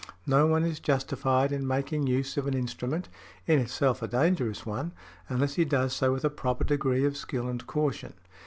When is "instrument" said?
2.55-3.07